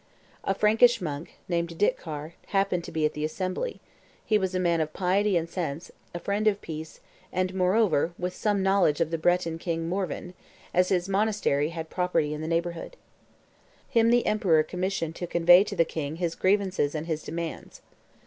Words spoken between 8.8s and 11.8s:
of the Breton king Morvan, as his monastery